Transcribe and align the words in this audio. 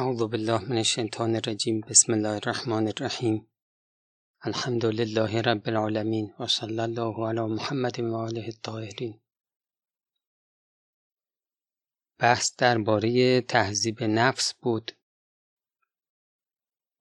اعوذ 0.00 0.22
بالله 0.22 0.64
من 0.70 0.76
الشیطان 0.76 1.36
الرجیم 1.36 1.80
بسم 1.80 2.12
الله 2.12 2.34
الرحمن 2.40 2.86
الرحیم 2.88 3.46
الحمد 4.42 4.84
لله 4.84 5.40
رب 5.40 5.68
العالمین 5.68 6.34
و 6.38 6.46
صلی 6.46 6.80
الله 6.80 7.28
علی 7.28 7.40
محمد 7.40 8.00
و 8.00 8.16
آله 8.16 8.44
الطاهرین. 8.44 9.20
بحث 12.18 12.56
درباره 12.56 13.40
تهذیب 13.40 14.02
نفس 14.02 14.54
بود. 14.54 14.92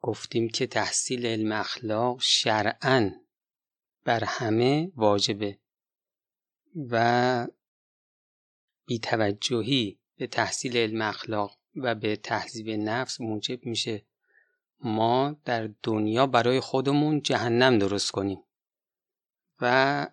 گفتیم 0.02 0.50
که 0.50 0.68
تحصیل 0.68 1.25
علم 1.25 1.52
اخلاق 1.52 2.21
شرعا 2.21 3.11
بر 4.04 4.23
همه 4.23 4.91
واجبه 4.95 5.59
و 6.89 7.48
بیتوجهی 8.88 10.00
به 10.16 10.27
تحصیل 10.27 10.77
علم 10.77 11.02
اخلاق 11.02 11.59
و 11.78 11.96
به 11.96 12.16
تهذیب 12.16 12.70
نفس 12.70 13.21
موجب 13.21 13.66
میشه. 13.66 14.05
ما 14.80 15.36
در 15.45 15.70
دنیا 15.84 16.27
برای 16.27 16.59
خودمون 16.59 17.22
جهنم 17.22 17.80
درست 17.80 18.12
کنیم 18.12 18.44
و 19.62 20.08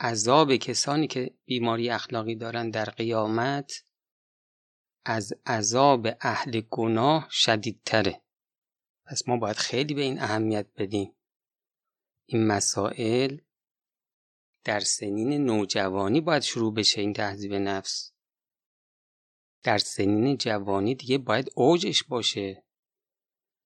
عذاب 0.00 0.56
کسانی 0.56 1.06
که 1.06 1.30
بیماری 1.44 1.90
اخلاقی 1.90 2.34
دارن 2.34 2.70
در 2.70 2.84
قیامت 2.84 3.84
از 5.04 5.32
عذاب 5.46 6.08
اهل 6.20 6.60
گناه 6.70 7.28
شدیدتره. 7.30 8.20
پس 9.04 9.28
ما 9.28 9.36
باید 9.36 9.56
خیلی 9.56 9.94
به 9.94 10.02
این 10.02 10.20
اهمیت 10.20 10.66
بدیم. 10.76 11.12
این 12.26 12.46
مسائل 12.46 13.36
در 14.64 14.80
سنین 14.80 15.44
نوجوانی 15.44 16.20
باید 16.20 16.42
شروع 16.42 16.74
بشه 16.74 17.00
این 17.00 17.12
تهذیب 17.12 17.54
نفس. 17.54 18.12
در 19.62 19.78
سنین 19.78 20.36
جوانی 20.36 20.94
دیگه 20.94 21.18
باید 21.18 21.52
اوجش 21.54 22.04
باشه. 22.04 22.64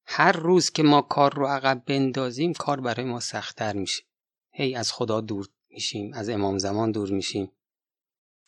هر 0.07 0.33
روز 0.33 0.71
که 0.71 0.83
ما 0.83 1.03
کار 1.03 1.35
رو 1.35 1.47
عقب 1.47 1.83
بندازیم 1.87 2.53
کار 2.53 2.81
برای 2.81 3.07
ما 3.07 3.21
سختتر 3.21 3.73
میشه. 3.73 4.03
هی 4.51 4.75
از 4.75 4.93
خدا 4.93 5.21
دور 5.21 5.49
میشیم 5.69 6.13
از 6.13 6.29
امام 6.29 6.59
زمان 6.59 6.93
دور 6.93 7.11
میشیم. 7.11 7.53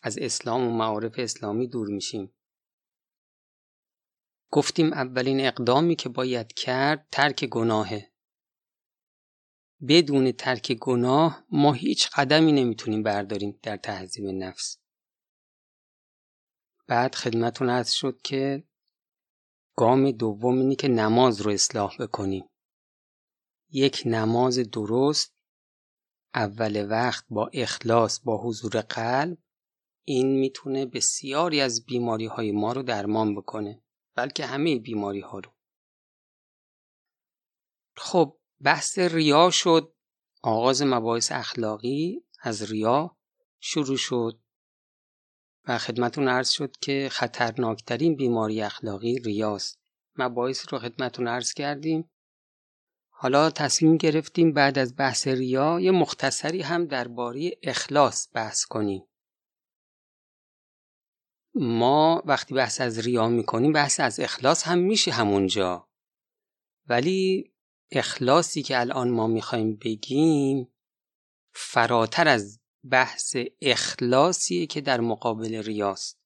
از 0.03 0.19
اسلام 0.19 0.69
و 0.69 0.71
معارف 0.71 1.15
اسلامی 1.19 1.69
دور 1.69 1.89
میشیم. 1.89 2.33
گفتیم 4.51 4.93
اولین 4.93 5.41
اقدامی 5.41 5.97
که 5.97 6.09
باید 6.09 6.53
کرد 6.53 7.06
ترک 7.12 7.45
گناهه. 7.45 8.12
بدون 9.89 10.33
ترک 10.33 10.73
گناه 10.73 11.45
ما 11.51 11.73
هیچ 11.73 12.11
قدمی 12.11 12.53
نمی‌تونیم 12.53 13.03
برداریم 13.03 13.59
در 13.62 13.77
تهذیب 13.77 14.25
نفس. 14.25 14.78
بعد 16.87 17.15
خدمتون 17.15 17.70
عرض 17.70 17.91
شد 17.91 18.23
که 18.23 18.65
گام 19.77 20.11
دوم 20.11 20.59
اینی 20.59 20.77
که 20.77 20.89
نماز 20.89 21.41
رو 21.41 21.51
اصلاح 21.51 21.97
بکنیم. 21.97 22.45
یک 23.70 24.03
نماز 24.06 24.59
درست 24.59 25.37
اول 26.34 26.87
وقت 26.91 27.25
با 27.28 27.51
اخلاص 27.53 28.20
با 28.25 28.43
حضور 28.43 28.81
قلب 28.81 29.39
این 30.05 30.39
می‌تونه 30.41 30.87
بسیاری 30.87 31.61
از 31.61 31.84
بیماری 31.84 32.27
های 32.27 32.53
ما 32.53 32.73
رو 32.73 32.83
درمان 32.83 33.34
بکنه 33.34 33.83
بلکه 34.15 34.47
همه 34.47 34.78
بیماری 34.78 35.21
ها 35.21 35.39
رو. 35.39 35.50
خب 37.97 38.39
بحث 38.61 38.98
ریا 38.98 39.50
شد. 39.50 39.93
آغاز 40.43 40.83
مباحث 40.83 41.33
اخلاقی 41.33 42.25
از 42.43 42.62
ریا 42.62 43.17
شروع 43.61 43.97
شد. 43.97 44.41
و 45.67 45.78
خدمتون 45.78 46.28
عرض 46.28 46.50
شد 46.50 46.77
که 46.77 47.09
خطرناکترین 47.12 48.17
بیماری 48.17 48.62
اخلاقی 48.62 49.19
ریاست. 49.19 49.78
مباحث 50.17 50.72
رو 50.72 50.78
خدمتون 50.78 51.28
عرض 51.28 51.53
کردیم. 51.53 52.11
حالا 53.11 53.50
تصمیم 53.50 53.97
گرفتیم 53.97 54.53
بعد 54.53 54.78
از 54.78 54.97
بحث 54.97 55.28
ریا 55.28 55.81
یه 55.81 55.91
مختصری 55.91 56.62
هم 56.62 56.87
درباره 56.87 57.50
اخلاص 57.62 58.28
بحث 58.32 58.65
کنیم. 58.65 59.03
ما 61.55 62.22
وقتی 62.25 62.55
بحث 62.55 62.81
از 62.81 62.99
ریا 62.99 63.28
می‌کنیم 63.28 63.72
بحث 63.72 64.00
از 64.00 64.21
اخلاص 64.21 64.62
هم 64.62 64.78
میشه 64.78 65.12
همونجا. 65.12 65.88
ولی 66.87 67.53
اخلاصی 67.91 68.62
که 68.62 68.81
الان 68.81 69.10
ما 69.10 69.26
می‌خوایم 69.26 69.76
بگیم 69.76 70.69
فراتر 71.55 72.28
از 72.28 72.60
بحث 72.91 73.37
اخلاصیه 73.63 74.67
که 74.67 74.81
در 74.81 75.01
مقابل 75.01 75.63
ریاست. 75.63 76.19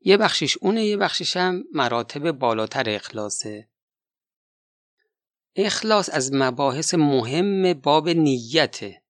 یه 0.00 0.16
بخشش 0.16 0.58
اونه 0.58 0.84
یه 0.84 0.96
بخشش 0.96 1.36
هم 1.36 1.64
مراتب 1.72 2.30
بالاتر 2.30 2.90
اخلاصه. 2.90 3.68
اخلاص 5.56 6.10
از 6.12 6.30
مباحث 6.32 6.94
مهم 6.94 7.72
باب 7.72 8.08
نیته. 8.08 9.02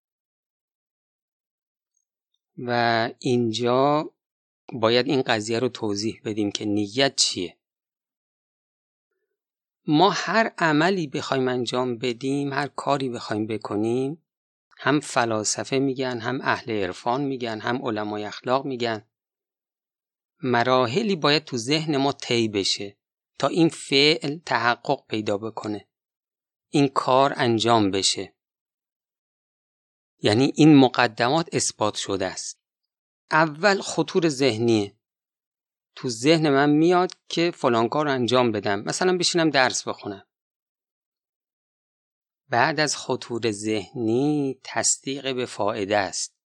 و 2.58 3.10
اینجا 3.18 4.10
باید 4.72 5.06
این 5.06 5.22
قضیه 5.22 5.58
رو 5.58 5.68
توضیح 5.68 6.20
بدیم 6.24 6.50
که 6.50 6.64
نیت 6.64 7.16
چیه. 7.16 7.56
ما 9.86 10.10
هر 10.10 10.52
عملی 10.58 11.06
بخوایم 11.06 11.48
انجام 11.48 11.98
بدیم 11.98 12.52
هر 12.52 12.66
کاری 12.66 13.08
بخوایم 13.08 13.46
بکنیم 13.46 14.22
هم 14.78 15.00
فلاسفه 15.00 15.78
میگن 15.78 16.18
هم 16.18 16.40
اهل 16.42 16.70
عرفان 16.70 17.20
میگن 17.20 17.60
هم 17.60 17.86
علمای 17.86 18.24
اخلاق 18.24 18.64
میگن. 18.64 19.06
مراحلی 20.42 21.16
باید 21.16 21.44
تو 21.44 21.56
ذهن 21.56 21.96
ما 21.96 22.12
طی 22.12 22.48
بشه 22.48 22.98
تا 23.38 23.48
این 23.48 23.68
فعل 23.68 24.38
تحقق 24.46 25.06
پیدا 25.06 25.38
بکنه. 25.38 25.88
این 26.68 26.88
کار 26.88 27.32
انجام 27.36 27.90
بشه. 27.90 28.34
یعنی 30.18 30.52
این 30.54 30.76
مقدمات 30.76 31.48
اثبات 31.52 31.94
شده 31.94 32.26
است. 32.26 32.60
اول 33.30 33.80
خطور 33.80 34.28
ذهنیه 34.28 34.96
تو 35.94 36.08
ذهن 36.08 36.50
من 36.50 36.70
میاد 36.70 37.10
که 37.28 37.50
فلان 37.50 37.88
کار 37.88 38.08
انجام 38.08 38.52
بدم. 38.52 38.80
مثلا 38.80 39.16
بشینم 39.16 39.50
درس 39.50 39.88
بخونم. 39.88 40.26
بعد 42.52 42.80
از 42.80 42.96
خطور 42.96 43.50
ذهنی 43.50 44.60
تصدیق 44.64 45.34
به 45.36 45.46
فایده 45.46 45.96
است. 45.96 46.36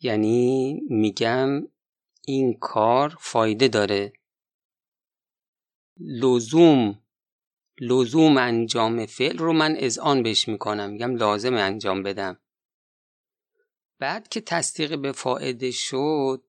یعنی 0.00 0.80
میگم 0.90 1.68
این 2.26 2.58
کار 2.58 3.16
فایده 3.20 3.68
داره. 3.68 4.12
لزوم 5.96 7.02
لزوم 7.80 8.36
انجام 8.36 9.06
فعل 9.06 9.38
رو 9.38 9.52
من 9.52 9.76
اذعان 9.78 10.22
بهش 10.22 10.48
می‌کنم. 10.48 10.90
میگم 10.90 11.16
لازم 11.16 11.54
انجام 11.54 12.02
بدم. 12.02 12.40
بعد 13.98 14.28
که 14.28 14.40
تصدیق 14.40 14.98
به 14.98 15.12
فایده 15.12 15.70
شد 15.70 16.44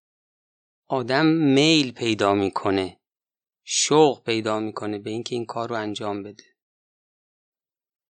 آدم 0.87 1.25
میل 1.25 1.91
پیدا 1.91 2.33
می‌کنه 2.33 2.99
شوق 3.63 4.23
پیدا 4.23 4.59
می‌کنه 4.59 4.99
به 4.99 5.09
اینکه 5.09 5.35
این 5.35 5.45
کار 5.45 5.69
رو 5.69 5.75
انجام 5.75 6.23
بده. 6.23 6.52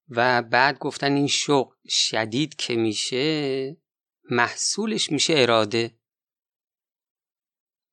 و 0.09 0.41
بعد 0.41 0.79
گفتن 0.79 1.15
این 1.15 1.27
شوق 1.27 1.73
شدید 1.87 2.55
که 2.55 2.75
میشه 2.75 3.77
محصولش 4.29 5.11
میشه 5.11 5.33
اراده. 5.37 5.99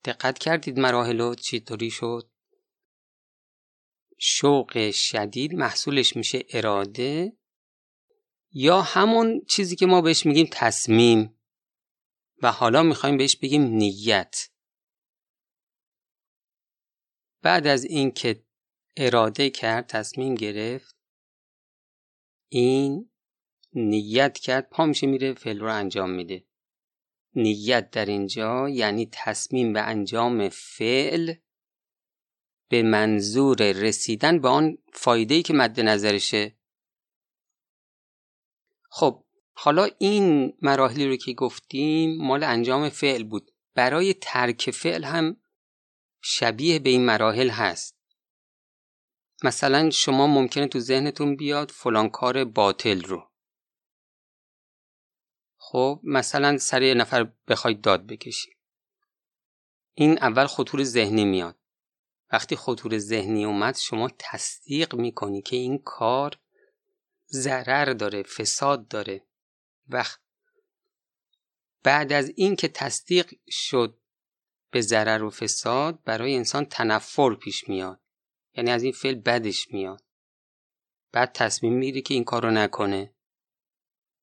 دقت 0.04 0.38
کردید 0.38 0.78
مراحل 0.78 1.34
چطوری 1.34 1.91
شد؟ 1.91 2.31
شوق 4.19 4.91
شدید 4.91 5.54
محصولش 5.54 6.16
میشه 6.16 6.44
اراده؟ 6.50 7.37
یا 8.53 8.82
همون 8.82 9.44
چیزی 9.48 9.77
که 9.77 9.87
ما 9.87 10.00
بهش 10.00 10.27
میگیم 10.27 10.48
تصمیم 10.53 11.38
و 12.42 12.53
حالا 12.53 12.82
می‌خوایم 12.82 13.16
بهش 13.16 13.37
بگیم 13.37 13.62
نیت؟ 13.62 14.48
بعد 17.42 17.66
از 17.66 17.84
اینکه 17.84 18.45
اراده 18.97 19.51
کرد 19.51 19.86
تصمیم 19.86 20.34
گرفت 20.34 20.99
این 22.52 23.10
نیت 23.74 24.38
کرد 24.38 24.68
پا 24.70 24.86
میشه 24.86 25.06
میره 25.06 25.34
فعل 25.34 25.60
رو 25.60 25.74
انجام 25.74 26.10
میده. 26.10 26.44
نیت 27.34 27.91
در 27.91 28.06
اینجا 28.06 28.68
یعنی 28.68 29.08
تصمیم 29.12 29.72
به 29.72 29.80
انجام 29.80 30.48
فعل 30.48 31.34
به 32.68 32.82
منظور 32.82 33.72
رسیدن 33.72 34.38
به 34.38 34.48
آن 34.48 34.78
فایده 34.92 35.42
که 35.42 35.52
مد 35.52 35.80
نظرشه. 35.80 36.56
خب 38.91 39.24
حالا 39.53 39.88
این 39.98 40.56
مراحلی 40.62 41.06
رو 41.06 41.16
که 41.16 41.32
گفتیم 41.32 42.16
مال 42.16 42.44
انجام 42.44 42.88
فعل 42.88 43.24
بود. 43.24 43.50
برای 43.74 44.14
ترک 44.14 44.70
فعل 44.70 45.04
هم 45.04 45.36
شبیه 46.20 46.78
به 46.78 46.91
این 46.91 47.04
مراحل 47.04 47.50
هست. 47.50 47.99
مثلا 49.45 49.91
شما 49.91 50.27
ممکنه 50.27 50.66
تو 50.66 50.78
ذهنتون 50.78 51.37
بیاد 51.37 51.71
فلان 51.71 52.09
کار 52.09 52.45
باطل 52.45 53.03
رو. 53.03 53.31
خب 55.57 56.01
مثلا 56.04 56.59
سر 56.59 56.83
یه 56.83 56.95
نفر 56.95 57.33
بخواید 57.48 57.81
داد 57.81 58.07
بکشید 58.07 58.57
این 59.95 60.19
اول 60.19 60.47
خطور 60.47 60.84
ذهنی 60.84 61.25
میاد. 61.25 61.57
وقتی 62.33 62.57
خطور 62.57 62.98
ذهنی 62.98 63.45
اومد 63.45 63.77
شما 63.77 64.10
تصدیق 64.19 64.95
می‌کنی 64.95 65.42
که 65.42 65.57
این 65.57 65.78
کار 65.78 66.39
ضرر 67.33 67.92
داره 67.92 68.22
فساد 68.22 68.89
داره. 68.89 69.27
و 69.89 70.04
بعد 71.83 72.13
از 72.13 72.33
این 72.37 72.57
که 72.57 72.69
تصدیق 72.69 73.34
شد 73.48 73.98
به 74.71 74.81
ضرر 74.81 75.22
و 75.22 75.31
فساد 75.31 76.03
برای 76.04 76.37
انسان 76.37 76.65
تنفر 76.65 77.34
پیش 77.34 77.69
میاد. 77.69 77.99
یعنی 78.56 78.70
از 78.70 78.82
این 78.82 78.92
فعل 78.92 79.14
بدش 79.14 79.70
میاد. 79.70 80.04
بعد 81.12 81.32
تصمیم 81.32 81.72
می‌گیره 81.72 82.00
که 82.00 82.14
این 82.14 82.24
کار 82.24 82.42
رو 82.42 82.50
نکنه. 82.50 83.14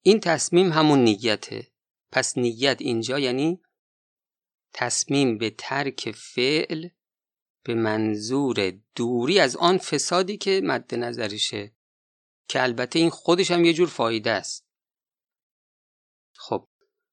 این 0.01 0.19
تصمیم 0.19 0.71
همون 0.71 0.99
نیته 0.99 1.71
پس 2.11 2.37
نیت 2.37 2.77
اینجا 2.79 3.19
یعنی 3.19 3.61
تصمیم 4.73 5.37
به 5.37 5.49
ترک 5.49 6.11
فعل 6.11 6.89
به 7.63 7.75
منظور 7.75 8.79
دوری 8.95 9.39
از 9.39 9.55
آن 9.55 9.77
فسادی 9.77 10.37
که 10.37 10.61
مد 10.63 10.95
نظرشه. 10.95 11.77
که 12.47 12.63
البته 12.63 12.99
این 12.99 13.09
خودش 13.09 13.51
هم 13.51 13.65
یه 13.65 13.73
جور 13.73 13.87
فایده 13.87 14.31
است. 14.31 14.67
خب 16.33 16.67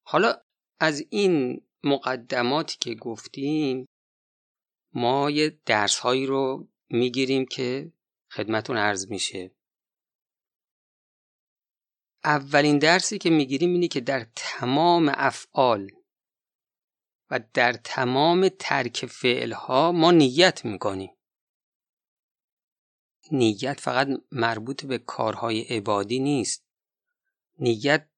حالا 0.05 0.41
از 0.79 1.03
این 1.09 1.65
مقدماتی 1.83 2.77
که 2.79 2.95
گفتیم 2.95 3.85
ما 4.93 5.31
یه 5.31 5.59
درس 5.65 5.99
هایی 5.99 6.25
رو 6.25 6.67
می‌گیریم 6.89 7.45
که 7.45 7.91
خدمتون 8.31 8.77
عرض 8.77 9.07
میشه. 9.07 9.51
اولین 12.23 12.79
درسی 12.79 13.17
که 13.17 13.29
می‌گیریم 13.29 13.73
اینه 13.73 13.87
که 13.87 14.01
در 14.01 14.27
تمام 14.35 15.11
افعال 15.15 15.91
و 17.31 17.39
در 17.53 17.73
تمام 17.73 18.49
ترک 18.59 19.05
فعلها 19.05 19.91
ما 19.91 20.11
نیت 20.11 20.65
می‌کنیم. 20.65 21.11
نیت 23.31 23.79
فقط 23.79 24.07
مربوط 24.31 24.85
به 24.85 24.97
کارهای 24.97 25.61
عبادی 25.61 26.19
نیست. 26.19 26.65
نیت 27.59 28.09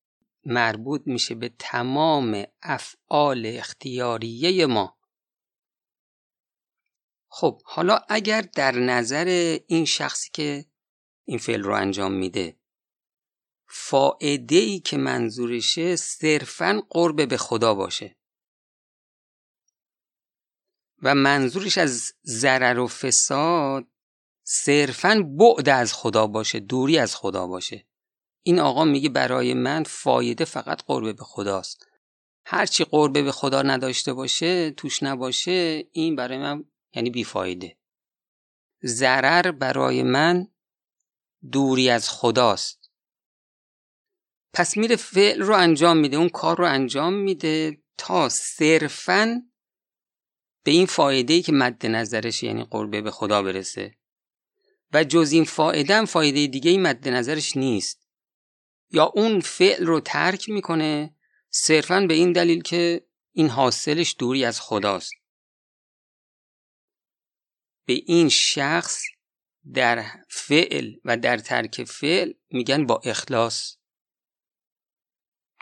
مربوط 0.46 1.02
میشه 1.06 1.36
به 1.36 1.50
تمام 1.60 2.44
افعال 2.62 3.46
اختیاریه 3.46 4.66
ما. 4.66 4.97
خب 7.40 7.62
حالا 7.66 8.00
اگر 8.10 8.42
در 8.42 8.72
نظر 8.72 9.58
این 9.68 9.86
شخصی 9.86 10.30
که 10.34 10.66
این 11.26 11.38
فعل 11.38 11.64
رو 11.64 11.74
انجام 11.74 12.12
میده 12.12 12.58
فائده 13.68 14.56
ای 14.56 14.80
که 14.80 14.98
منظورشه 14.98 15.96
صرفا 15.96 16.84
قرب 16.90 17.30
به 17.30 17.38
خدا 17.38 17.74
باشه. 17.74 18.18
و 21.02 21.16
منظورش 21.16 21.78
از 21.78 22.14
ضرر 22.26 22.80
و 22.80 22.88
فساد 22.88 23.88
صرفا 24.44 25.24
بعد 25.40 25.70
از 25.70 25.94
خدا 25.94 26.28
باشه 26.28 26.60
دوری 26.60 26.98
از 26.98 27.16
خدا 27.16 27.48
باشه. 27.48 27.88
این 28.44 28.60
آقا 28.60 28.86
میگه 28.86 29.10
برای 29.10 29.54
من 29.54 29.84
فایده 29.84 30.46
فقط 30.46 30.84
قربه 30.84 31.14
به 31.14 31.24
خداست. 31.24 31.88
هرچی 32.46 32.84
قربه 32.84 33.22
به 33.22 33.32
خدا 33.32 33.62
نداشته 33.62 34.14
باشه 34.14 34.72
توش 34.72 35.04
نباشه 35.04 35.88
این 35.92 36.16
برای 36.16 36.38
من 36.38 36.66
یعنی 36.98 37.10
بیفایده. 37.10 37.78
ضرر 38.86 39.52
برای 39.52 40.04
من 40.04 40.48
دوری 41.52 41.90
از 41.90 42.10
خداست. 42.10 42.92
پس 44.54 44.78
میره 44.78 44.96
فعل 44.96 45.42
رو 45.42 45.56
انجام 45.56 45.98
میده 45.98 46.18
اون 46.18 46.30
کار 46.30 46.58
رو 46.58 46.66
انجام 46.66 47.14
میده 47.14 47.78
تا 47.98 48.30
صرفا 48.30 49.42
به 50.64 50.72
این 50.72 50.86
فایده 50.86 51.34
ای 51.34 51.42
که 51.42 51.52
مد 51.52 51.86
نظرش 51.86 52.44
یعنی 52.44 52.64
قربه 52.64 53.02
به 53.02 53.12
خدا 53.12 53.42
برسه. 53.44 53.98
و 54.94 55.04
جز 55.04 55.32
این 55.32 55.46
فایده 55.46 55.96
هم 55.96 56.06
فایده 56.06 56.48
دیگه 56.48 56.72
ای 56.72 56.78
مد 56.78 57.10
نظرش 57.10 57.58
نیست. 57.58 58.08
یا 58.92 59.06
اون 59.06 59.40
فعل 59.40 59.86
رو 59.86 60.00
ترک 60.00 60.50
می‌کنه 60.50 61.16
صرفا 61.50 62.00
به 62.00 62.14
این 62.14 62.32
دلیل 62.32 62.62
که 62.62 63.08
این 63.32 63.50
حاصلش 63.50 64.16
دوری 64.20 64.46
از 64.46 64.62
خداست. 64.62 65.14
به 67.88 67.94
این 68.06 68.30
شخص 68.30 69.04
در 69.74 70.06
فعل 70.30 70.96
و 71.06 71.18
در 71.18 71.38
ترک 71.38 71.84
فعل 71.84 72.34
میگن 72.50 72.86
با 72.86 73.02
اخلاص. 73.04 73.78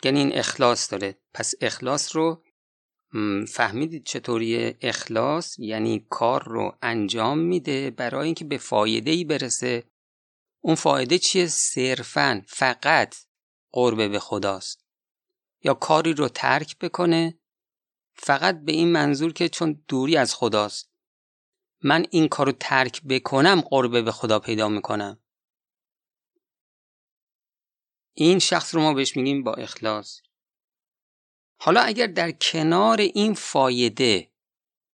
یعنی 0.04 0.20
این 0.20 0.38
اخلاص 0.38 0.92
داره. 0.92 1.18
پس 1.34 1.54
اخلاص 1.62 2.16
رو 2.16 2.44
فهمیدید 3.48 4.06
چطوری 4.06 4.76
اخلاص؟ 4.82 5.60
یعنی 5.60 6.08
کار 6.10 6.44
رو 6.44 6.78
انجام 6.82 7.38
میده 7.38 7.92
برای 7.92 8.26
اینکه 8.26 8.46
به 8.46 8.58
فایده 8.58 9.12
ای 9.12 9.24
برسه. 9.24 9.84
اون 10.62 10.76
فایده 10.76 11.18
چیه؟ 11.18 11.48
صرفا 11.48 12.46
فقط 12.48 13.16
قربه 13.72 14.08
به 14.08 14.20
خداست. 14.20 14.86
یا 15.64 15.74
کاری 15.74 16.14
رو 16.14 16.30
ترک 16.30 16.80
بکنه 16.80 17.40
فقط 18.14 18.62
به 18.62 18.72
این 18.72 18.92
منظور 18.92 19.34
که 19.34 19.50
چون 19.50 19.84
دوری 19.88 20.18
از 20.18 20.36
خداست. 20.36 20.95
من 21.84 22.06
این 22.12 22.28
کارو 22.28 22.52
ترک 22.52 23.02
بکنم 23.04 23.62
قربه 23.62 24.02
به 24.02 24.12
خدا 24.12 24.40
پیدا 24.40 24.70
می‌کنم. 24.70 25.20
این 28.14 28.40
شخص 28.40 28.76
رو 28.76 28.82
ما 28.82 28.94
بهش 28.94 29.18
میگیم 29.18 29.44
با 29.44 29.54
اخلاص. 29.54 30.22
حالا 31.58 31.82
اگر 31.82 32.08
در 32.08 32.32
کنار 32.32 33.02
این 33.02 33.34
فایده 33.34 34.32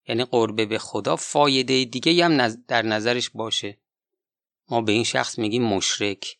یعنی 0.08 0.24
قربه 0.24 0.66
به 0.66 0.78
خدا 0.78 1.16
فایده 1.16 1.84
دیگه 1.84 2.24
هم 2.24 2.48
در 2.48 2.82
نظرش 2.82 3.30
باشه 3.30 3.78
ما 4.68 4.80
به 4.80 4.92
این 4.92 5.04
شخص 5.04 5.38
میگیم 5.38 5.62
مشرک. 5.62 6.38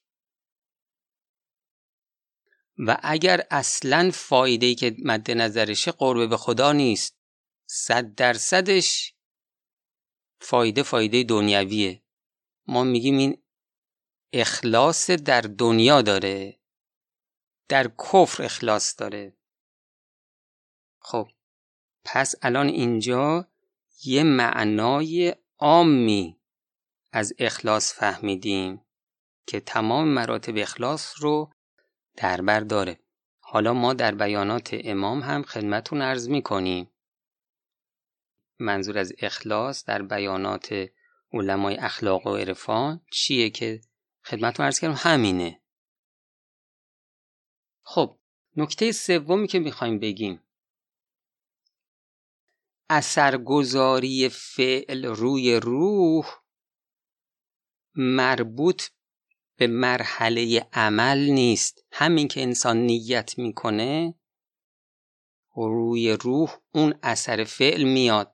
و 2.79 2.99
اگر 3.03 3.47
اصلا 3.51 4.11
فایده 4.15 4.75
که 4.75 4.97
مد 5.05 5.31
نظرشه 5.31 5.93
قربه 5.93 6.27
به 6.27 6.37
خدا 6.37 6.73
نیست 6.73 7.17
صد 7.67 8.15
درصدش 8.15 9.12
فایده 10.43 10.83
فایده 10.83 11.23
دنیویه 11.23 12.03
ما 12.67 12.85
میگیم 12.85 13.19
این 13.19 13.43
اخلاص 14.33 15.11
در 15.11 15.41
دنیا 15.41 16.03
داره 16.03 16.59
در 17.69 17.89
کفر 17.89 18.43
اخلاص 18.43 19.01
داره. 19.01 19.37
خب 20.99 21.29
پس 22.05 22.35
الان 22.43 22.67
اینجا 22.67 23.49
یه 24.05 24.23
معنای 24.23 25.35
عامی 25.59 26.41
از 27.13 27.33
اخلاص 27.39 27.95
فهمیدیم 27.95 28.85
که 29.47 29.61
تمام 29.61 30.09
مراتب 30.09 30.55
اخلاص 30.57 31.15
رو 31.19 31.53
در 32.17 32.41
بر 32.41 32.61
داره. 32.61 32.99
حالا 33.41 33.75
ما 33.75 33.95
در 33.95 34.15
بیانات 34.15 34.71
امام 34.73 35.21
هم 35.21 35.43
خدمتون 35.43 36.03
عرض 36.03 36.29
می 36.29 36.43
کنیم 36.43 36.92
منظور 38.63 38.99
از 38.99 39.13
اخلاص 39.19 39.85
در 39.85 40.03
بیانات 40.03 40.87
علمای 41.33 41.77
اخلاق 41.77 42.27
و 42.27 42.37
عرفان 42.37 43.01
چیه 43.13 43.51
که 43.51 43.81
خدمتون 44.25 44.67
عرض 44.67 44.81
کردم؟ 44.81 44.95
همینه. 44.99 45.63
خب 47.83 48.19
نکته 48.57 48.93
سومی 48.93 49.47
که 49.47 49.59
می‌خوایم 49.59 49.99
بگیم. 49.99 50.41
اثرگذاری 52.91 54.29
فعل 54.29 55.05
روی 55.05 55.57
روح 55.57 56.27
مربوط 57.95 58.83
به 59.57 59.67
مرحله 59.67 60.69
عمل 60.73 61.19
نیست. 61.19 61.87
همین 61.93 62.29
که 62.29 62.43
انسان 62.43 62.77
نیت 62.77 63.39
می‌کنه 63.39 64.15
روی 65.57 66.13
روح 66.13 66.59
اون 66.75 66.95
اثر 67.03 67.45
فعل 67.45 67.83
میاد. 67.83 68.32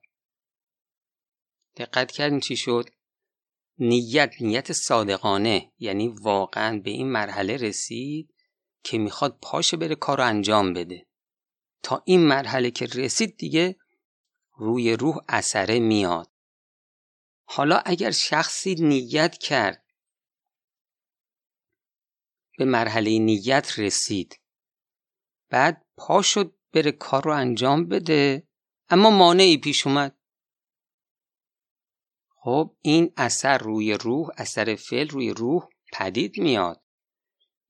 دقت 1.78 2.10
کردین 2.10 2.40
چی 2.40 2.56
شد؟ 2.56 2.90
نیت 3.78 4.34
نیت 4.40 4.72
صادقانه 4.72 5.72
یعنی 5.78 6.08
واقعا 6.08 6.78
به 6.78 6.90
این 6.90 7.10
مرحله 7.10 7.56
رسید 7.56 8.34
که 8.82 8.98
می‌خواد 8.98 9.38
پاشه 9.42 9.76
بره 9.76 9.94
کار 9.94 10.18
رو 10.18 10.24
انجام 10.24 10.72
بده. 10.72 11.06
تا 11.82 12.02
این 12.06 12.26
مرحله 12.26 12.70
که 12.70 12.86
رسید 12.86 13.36
دیگه 13.36 13.76
روی 14.56 14.92
روح 14.92 15.16
اثره 15.28 15.78
میاد. 15.80 16.30
حالا 17.44 17.82
اگر 17.84 18.10
شخصی 18.10 18.74
نیت 18.74 19.38
کرد 19.38 19.84
به 22.58 22.64
مرحله 22.64 23.18
نیت 23.18 23.78
رسید 23.78 24.40
بعد 25.50 25.86
پا 25.96 26.22
شد 26.22 26.54
بره 26.72 26.92
کار 26.92 27.24
رو 27.24 27.32
انجام 27.32 27.88
بده 27.88 28.48
اما 28.88 29.10
مانعی 29.10 29.56
پیش 29.56 29.86
اومد. 29.86 30.17
خب 32.48 32.76
این 32.82 33.12
اثر 33.16 33.58
روی 33.58 33.94
روح 33.94 34.28
اثر 34.36 34.74
فعل 34.74 35.08
روی 35.08 35.30
روح 35.30 35.68
پدید 35.92 36.38
میاد. 36.38 36.82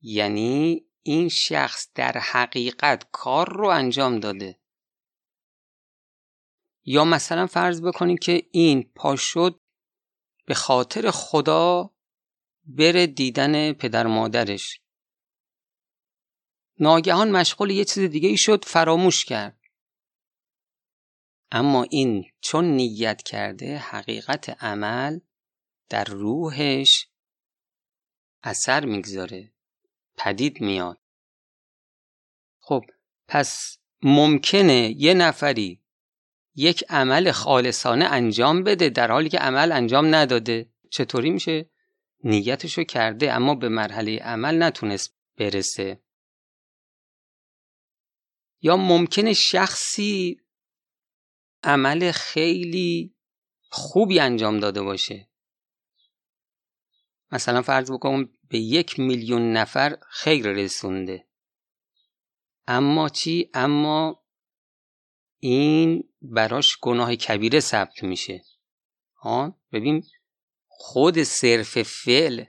یعنی 0.00 0.86
این 1.02 1.28
شخص 1.28 1.88
در 1.94 2.12
حقیقت 2.12 3.06
کار 3.12 3.52
رو 3.52 3.68
انجام 3.68 4.20
داده. 4.20 4.60
یا 6.84 7.04
مثلا 7.04 7.46
فرض 7.46 7.82
بکنیم 7.82 8.16
که 8.16 8.48
این 8.50 8.90
پا 8.94 9.16
شد 9.16 9.60
به 10.46 10.54
خاطر 10.54 11.10
خدا 11.10 11.94
بره 12.64 13.06
دیدن 13.06 13.72
پدر 13.72 14.06
مادرش. 14.06 14.80
ناگهان 16.80 17.30
مشغول 17.30 17.70
یه 17.70 17.84
چیز 17.84 18.10
دیگه 18.10 18.28
ای 18.28 18.36
شد 18.36 18.64
فراموش 18.64 19.24
کرد. 19.24 19.57
اما 21.50 21.82
این 21.82 22.24
چون 22.40 22.64
نیت 22.64 23.22
کرده 23.22 23.78
حقیقت 23.78 24.62
عمل 24.62 25.20
در 25.88 26.04
روحش 26.04 27.08
اثر 28.42 28.84
می‌گذاره 28.84 29.52
پدید 30.16 30.60
میاد. 30.60 30.98
خب 32.58 32.84
پس 33.28 33.78
ممکنه 34.02 34.94
یه 34.96 35.14
نفری 35.14 35.82
یک 36.54 36.84
عمل 36.88 37.30
خالصانه 37.30 38.04
انجام 38.04 38.62
بده 38.62 38.88
در 38.88 39.10
حالی 39.10 39.28
که 39.28 39.38
عمل 39.38 39.72
انجام 39.72 40.14
نداده. 40.14 40.70
چطوری 40.90 41.30
میشه؟ 41.30 41.70
نیتشو 42.24 42.84
کرده 42.84 43.32
اما 43.32 43.54
به 43.54 43.68
مرحله 43.68 44.18
عمل 44.18 44.62
نتونست 44.62 45.16
برسه. 45.36 46.00
یا 48.60 48.76
ممکنه 48.76 49.32
شخصی 49.32 50.40
عمل 51.64 52.12
خیلی 52.12 53.14
خوبی 53.70 54.20
انجام 54.20 54.60
داده 54.60 54.82
باشه. 54.82 55.28
مثلا 57.32 57.62
فرض 57.62 57.90
بکنم 57.90 58.28
به 58.48 58.58
یک 58.58 59.00
میلیون 59.00 59.52
نفر 59.52 59.98
خیر 60.08 60.46
رسونده. 60.46 61.28
اما 62.66 63.08
چی؟ 63.08 63.50
اما 63.54 64.24
این 65.38 66.04
براش 66.22 66.78
گناه 66.80 67.16
کبیره 67.16 67.60
ثبت 67.60 68.02
میشه. 68.02 68.44
ها 69.16 69.60
ببین 69.72 70.04
خود 70.66 71.22
صرف 71.22 71.82
فعل 71.82 72.44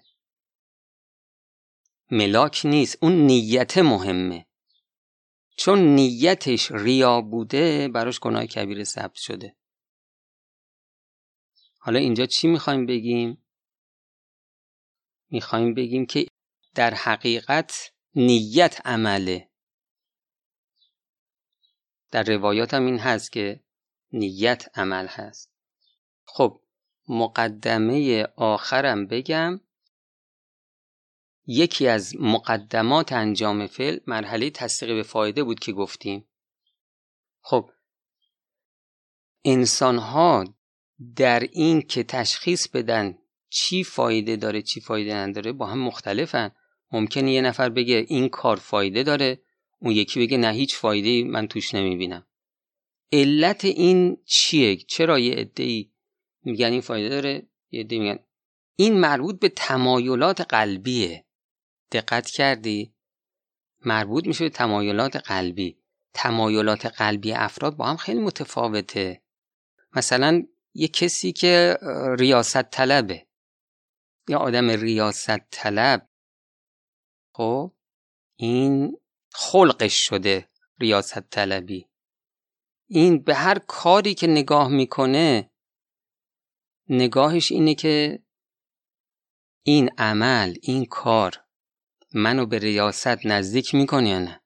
ملاک 2.11 2.61
نیست. 2.65 2.97
اون 3.01 3.13
نیت 3.13 3.77
مهمه. 3.77 4.48
چون 5.59 5.79
نیتش 5.79 6.71
ریا 6.71 7.21
بوده 7.21 7.87
براش 7.87 8.19
گناه 8.19 8.45
کبیره 8.45 8.83
ثبت 8.83 9.15
شده. 9.15 9.55
حالا 11.79 11.99
اینجا 11.99 12.25
چی 12.25 12.47
می‌خوایم 12.47 12.85
بگیم؟ 12.85 13.45
می‌خوایم 15.29 15.73
بگیم 15.73 16.05
که 16.05 16.27
در 16.75 16.93
حقیقت 16.93 17.93
نیت 18.15 18.81
عمله. 18.85 19.49
در 22.11 22.23
روایات 22.23 22.73
هم 22.73 22.85
این 22.85 22.99
هست 22.99 23.31
که 23.31 23.63
نیت 24.11 24.77
عمل 24.77 25.07
هست. 25.07 25.51
خب 26.25 26.61
مقدمه 27.07 28.27
آخرم 28.35 29.07
بگم. 29.07 29.61
یکی 31.51 31.87
از 31.87 32.15
مقدمات 32.19 33.13
انجام 33.13 33.67
فعل 33.67 33.99
مرحله 34.07 34.49
تصدیق 34.49 34.95
به 34.95 35.03
فایده 35.03 35.43
بود 35.43 35.59
که 35.59 35.71
گفتیم. 35.71 36.25
خب 37.41 37.69
انسان 39.45 39.97
ها 39.97 40.55
در 41.15 41.39
این 41.39 41.81
که 41.81 42.03
تشخیص 42.03 42.67
بدن 42.67 43.17
چی 43.49 43.83
فایده 43.83 44.35
داره 44.35 44.61
چی 44.61 44.81
فایده 44.81 45.13
نداره 45.13 45.51
با 45.51 45.65
هم 45.65 45.79
مختلفن. 45.79 46.51
ممکنه 46.91 47.31
یه 47.33 47.41
نفر 47.41 47.69
بگه 47.69 48.05
این 48.07 48.29
کار 48.29 48.57
فایده 48.57 49.03
داره 49.03 49.41
اون 49.79 49.91
یکی 49.91 50.19
بگه 50.19 50.37
نه 50.37 50.51
هیچ 50.51 50.75
فایده 50.75 51.23
من 51.29 51.47
توش 51.47 51.75
نمی‌بینم. 51.75 52.27
علت 53.11 53.65
این 53.65 54.17
چیه؟ 54.25 54.75
چرا 54.75 55.19
یه 55.19 55.33
عده 55.35 55.85
میگن 56.43 56.71
این 56.71 56.81
فایده 56.81 57.09
داره؟ 57.09 57.49
یه 57.71 57.79
عده 57.79 57.99
میگن. 57.99 58.19
این 58.75 58.99
مربوط 58.99 59.39
به 59.39 59.49
تمایلات 59.49 60.41
قلبیه. 60.41 61.25
دقت 61.91 62.29
کردی؟ 62.29 62.93
مربوط 63.85 64.27
میشه 64.27 64.43
به 64.43 64.49
تمایلات 64.49 65.15
قلبی. 65.15 65.77
تمایلات 66.13 66.85
قلبی 66.85 67.33
افراد 67.33 67.75
با 67.75 67.85
هم 67.85 67.97
خیلی 67.97 68.19
متفاوته. 68.19 69.21
مثلا 69.95 70.43
یه 70.73 70.87
کسی 70.87 71.31
که 71.31 71.77
ریاست 72.19 72.61
طلبه 72.61 73.27
یا 74.27 74.37
آدم 74.37 74.69
ریاست 74.69 75.37
طلب 75.51 76.09
خب 77.35 77.73
این 78.35 78.97
خلقش 79.33 79.93
شده 79.93 80.49
ریاست 80.79 81.19
طلبی 81.19 81.89
این 82.87 83.23
به 83.23 83.35
هر 83.35 83.59
کاری 83.59 84.13
که 84.13 84.27
نگاه 84.27 84.67
می‌کنه 84.67 85.51
نگاهش 86.89 87.51
اینه 87.51 87.75
که 87.75 88.23
این 89.63 89.89
عمل 89.97 90.55
این 90.61 90.85
کار 90.85 91.45
منو 92.13 92.45
به 92.45 92.59
ریاست 92.59 93.25
نزدیک 93.25 93.75
می‌کنه 93.75 94.09
یا 94.09 94.19
نه 94.19 94.41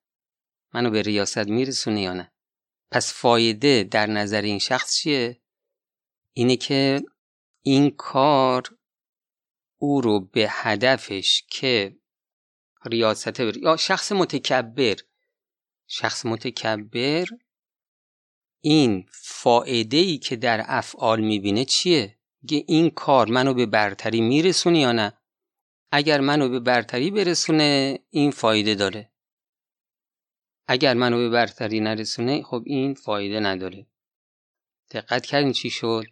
منو 0.73 0.89
به 0.89 1.01
ریاست 1.01 1.47
میرسونه 1.47 2.01
یا 2.01 2.13
نه 2.13 2.31
پس 2.91 3.13
فایده 3.13 3.83
در 3.83 4.05
نظر 4.05 4.41
این 4.41 4.59
شخص 4.59 4.95
چیه 4.95 5.41
اینه 6.33 6.55
که 6.55 7.01
این 7.61 7.89
کار 7.89 8.63
او 9.77 10.01
رو 10.01 10.19
به 10.19 10.47
هدفش 10.49 11.43
که 11.49 11.97
ریاست 12.85 13.41
بر... 13.41 13.57
یا 13.57 13.77
شخص 13.77 14.11
متکبر 14.11 14.95
شخص 15.87 16.25
متکبر 16.25 17.25
این 18.61 19.05
فائده 19.11 19.97
ای 19.97 20.17
که 20.17 20.35
در 20.35 20.63
افعال 20.67 21.21
می‌بینه 21.21 21.65
چیه؟ 21.65 22.17
که 22.49 22.63
این 22.67 22.89
کار 22.89 23.29
منو 23.29 23.53
به 23.53 23.65
برتری 23.65 24.21
میرسونه 24.21 24.79
یا 24.79 24.91
نه؟ 24.91 25.17
اگر 25.95 26.21
منو 26.21 26.49
به 26.49 26.59
برتری 26.59 27.11
برسونه 27.11 27.99
این 28.09 28.31
فایده 28.31 28.75
داره. 28.75 29.11
اگر 30.67 30.93
منو 30.93 31.17
به 31.17 31.29
برتری 31.29 31.79
نرسونه 31.79 32.43
خب 32.43 32.63
این 32.65 32.93
فایده 32.93 33.39
نداره. 33.39 33.87
دقت 34.91 35.25
کردین 35.25 35.51
چی 35.51 35.69
شد؟ 35.69 36.05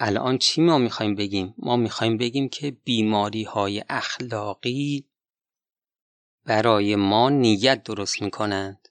الان 0.00 0.38
چی 0.38 0.62
ما 0.62 0.78
می‌خوایم 0.78 1.14
بگیم؟ 1.14 1.54
ما 1.58 1.76
می‌خوایم 1.76 2.16
بگیم 2.16 2.48
که 2.48 2.70
بیماری 2.70 3.42
های 3.42 3.84
اخلاقی 3.88 5.08
برای 6.44 6.96
ما 6.96 7.30
نیت 7.30 7.82
درست 7.82 8.22
می‌کنند. 8.22 8.88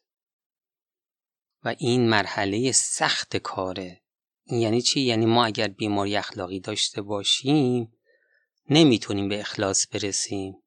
و 1.63 1.75
این 1.77 2.09
مرحله 2.09 2.71
سخت 2.71 3.37
کاره. 3.37 4.01
این 4.43 4.59
یعنی 4.59 4.81
چی؟ 4.81 5.01
یعنی 5.01 5.25
ما 5.25 5.45
اگر 5.45 5.67
بیماری 5.67 6.15
اخلاقی 6.15 6.59
داشته 6.59 7.01
باشیم 7.01 7.98
نمی‌تونیم 8.69 9.29
به 9.29 9.39
اخلاص 9.39 9.87
برسیم. 9.91 10.63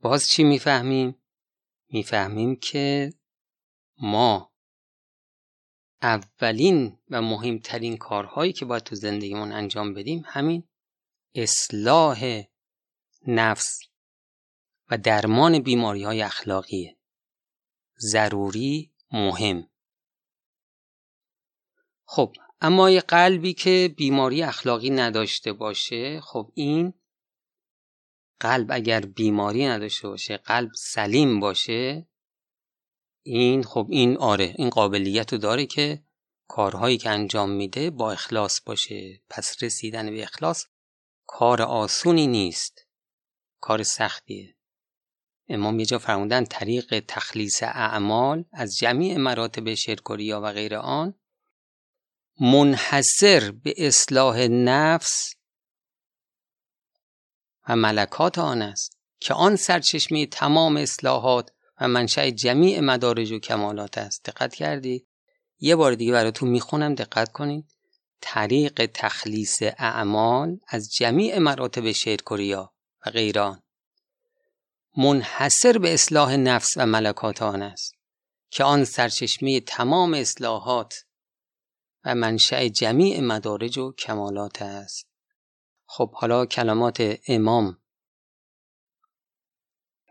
باز 0.00 0.28
چی 0.28 0.44
می‌فهمیم؟ 0.44 1.22
می‌فهمیم 1.88 2.56
که 2.56 3.12
ما 3.98 4.54
اولین 6.02 6.98
و 7.10 7.22
مهمترین 7.22 7.96
کارهایی 7.96 8.52
که 8.52 8.64
باید 8.64 8.82
تو 8.82 8.94
زندگیمون 8.94 9.52
انجام 9.52 9.94
بدیم 9.94 10.22
همین 10.26 10.68
اصلاح 11.34 12.42
نفس 13.26 13.78
و 14.90 14.98
درمان 14.98 15.58
بیماری 15.58 16.04
های 16.04 16.22
اخلاقیه. 16.22 16.96
ضروری 18.00 18.94
مهم. 19.12 19.70
خب 22.04 22.32
اما 22.64 22.90
یه 22.90 23.00
قلبی 23.00 23.54
که 23.54 23.94
بیماری 23.96 24.42
اخلاقی 24.42 24.90
نداشته 24.90 25.52
باشه 25.52 26.20
خب 26.20 26.52
این 26.54 26.94
قلب 28.40 28.66
اگر 28.70 29.00
بیماری 29.00 29.66
نداشته 29.66 30.08
باشه 30.08 30.36
قلب 30.36 30.70
سلیم 30.74 31.40
باشه 31.40 32.08
این 33.22 33.62
خب 33.62 33.86
این 33.90 34.16
آره 34.16 34.54
این 34.58 34.70
قابلیت 34.70 35.32
رو 35.32 35.38
داره 35.38 35.66
که 35.66 36.04
کارهایی 36.48 36.98
که 36.98 37.10
انجام 37.10 37.50
میده 37.50 37.90
با 37.90 38.12
اخلاص 38.12 38.60
باشه. 38.66 39.22
پس 39.30 39.62
رسیدن 39.62 40.10
به 40.10 40.22
اخلاص 40.22 40.66
کار 41.26 41.62
آسونی 41.62 42.26
نیست 42.26 42.86
کار 43.60 43.82
سختیه. 43.82 44.56
امام 45.48 45.78
یه 45.78 45.86
جا 45.86 45.98
فرمودن 45.98 46.44
طریق 46.44 47.04
تخلیص 47.08 47.62
اعمال 47.62 48.44
از 48.52 48.78
جمیع 48.78 49.16
مراتب 49.16 49.74
شرکریا 49.74 50.40
و 50.40 50.52
غیر 50.52 50.76
آن 50.76 51.14
منحصر 52.40 53.50
به 53.50 53.74
اصلاح 53.76 54.38
نفس 54.46 55.34
و 57.68 57.76
ملکات 57.76 58.38
آن 58.38 58.62
است 58.62 58.98
که 59.20 59.34
آن 59.34 59.56
سرچشمه 59.56 60.26
تمام 60.26 60.76
اصلاحات 60.76 61.50
و 61.80 61.88
منشأ 61.88 62.30
جمیع 62.30 62.80
مدارج 62.80 63.32
و 63.32 63.38
کمالات 63.38 63.98
است. 63.98 64.24
دقت 64.24 64.54
کردی؟ 64.54 65.06
یه 65.60 65.76
بار 65.76 65.94
دیگه 65.94 66.12
براتون 66.12 66.48
می‌خونم. 66.48 66.94
دقت 66.94 67.32
کنید. 67.32 67.64
طریق 68.20 68.90
تخلیص 68.94 69.62
اعمال 69.62 70.60
از 70.68 70.92
جمیع 70.94 71.38
مراتب 71.38 71.92
شیرکریا 71.92 72.72
و 73.06 73.10
غیران 73.10 73.62
منحصر 74.96 75.78
به 75.78 75.94
اصلاح 75.94 76.36
نفس 76.36 76.76
و 76.76 76.86
ملکات 76.86 77.42
آن 77.42 77.62
است 77.62 77.94
که 78.50 78.64
آن 78.64 78.84
سرچشمه 78.84 79.60
تمام 79.60 80.14
اصلاحات 80.14 80.94
و 82.04 82.14
منشأ 82.14 82.68
جمیع 82.68 83.20
مدارج 83.20 83.78
و 83.78 83.92
کمالات 83.92 84.62
است. 84.62 85.08
خب 85.86 86.14
حالا 86.14 86.46
کلمات 86.46 87.16
امام. 87.28 87.78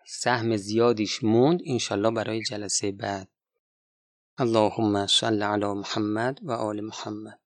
سهم 0.08 0.58
زیادیش 0.58 1.24
موند 1.24 1.60
انشالله 1.66 2.12
برای 2.12 2.44
جلسه 2.44 2.92
بعد. 2.92 3.30
اللهم 4.38 5.08
صل 5.08 5.44
علی 5.44 5.66
محمد 5.66 6.40
و 6.44 6.52
آل 6.52 6.82
محمد. 6.82 7.43